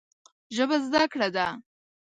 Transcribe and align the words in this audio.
ژبه 0.55 0.77
زده 0.85 1.03
کړه 1.11 1.27
ده 1.35 1.47